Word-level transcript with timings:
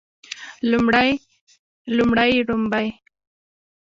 لومړی 0.71 1.09
لومړۍ 1.97 2.31
ړومبی 2.47 2.87